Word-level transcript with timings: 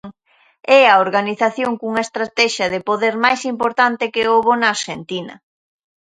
É 0.79 0.81
a 0.87 0.95
organización 1.05 1.71
cunha 1.79 2.05
estratexia 2.07 2.67
de 2.73 2.83
poder 2.89 3.13
máis 3.25 3.41
importante 3.53 4.11
que 4.13 4.27
houbo 4.31 4.51
na 4.57 4.67
Arxentina. 4.75 5.35